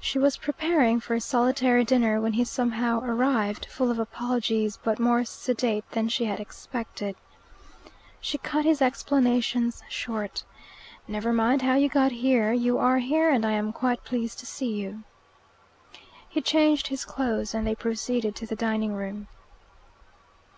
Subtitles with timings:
[0.00, 4.98] She was preparing for a solitary dinner when he somehow arrived, full of apologies, but
[4.98, 7.16] more sedate than she had expected.
[8.18, 10.42] She cut his explanations short.
[11.06, 12.50] "Never mind how you got here.
[12.50, 15.02] You are here, and I am quite pleased to see you."
[16.26, 19.28] He changed his clothes and they proceeded to the dining room.